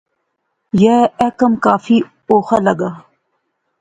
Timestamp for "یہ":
0.81-0.95